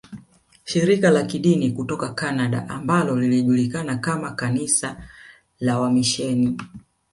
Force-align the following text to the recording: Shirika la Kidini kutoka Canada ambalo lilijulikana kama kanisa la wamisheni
Shirika 0.63 1.11
la 1.11 1.23
Kidini 1.23 1.71
kutoka 1.71 2.09
Canada 2.13 2.69
ambalo 2.69 3.19
lilijulikana 3.19 3.95
kama 3.97 4.31
kanisa 4.31 5.03
la 5.59 5.79
wamisheni 5.79 6.57